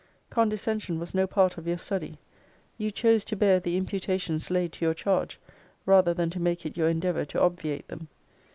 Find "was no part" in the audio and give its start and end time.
0.99-1.59